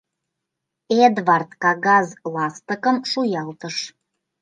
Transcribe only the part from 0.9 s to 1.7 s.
Эдвард